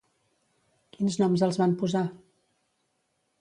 Quins 0.95 1.17
noms 1.23 1.43
els 1.49 1.59
van 1.65 1.77
posar? 1.83 2.03